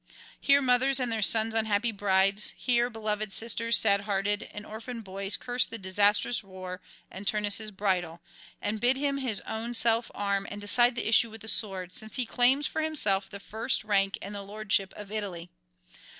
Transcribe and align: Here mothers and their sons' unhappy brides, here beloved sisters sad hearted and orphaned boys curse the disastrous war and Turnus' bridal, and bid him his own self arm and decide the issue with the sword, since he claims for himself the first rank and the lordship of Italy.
Here 0.39 0.63
mothers 0.63 0.99
and 0.99 1.11
their 1.11 1.21
sons' 1.21 1.53
unhappy 1.53 1.91
brides, 1.91 2.55
here 2.57 2.89
beloved 2.89 3.31
sisters 3.31 3.75
sad 3.77 4.01
hearted 4.01 4.49
and 4.51 4.65
orphaned 4.65 5.03
boys 5.03 5.37
curse 5.37 5.67
the 5.67 5.77
disastrous 5.77 6.43
war 6.43 6.81
and 7.11 7.27
Turnus' 7.27 7.69
bridal, 7.69 8.19
and 8.63 8.79
bid 8.81 8.97
him 8.97 9.17
his 9.17 9.41
own 9.41 9.75
self 9.75 10.09
arm 10.15 10.47
and 10.49 10.59
decide 10.59 10.95
the 10.95 11.07
issue 11.07 11.29
with 11.29 11.41
the 11.41 11.47
sword, 11.47 11.93
since 11.93 12.15
he 12.15 12.25
claims 12.25 12.65
for 12.65 12.81
himself 12.81 13.29
the 13.29 13.39
first 13.39 13.83
rank 13.83 14.17
and 14.23 14.33
the 14.33 14.41
lordship 14.41 14.91
of 14.95 15.11
Italy. 15.11 15.51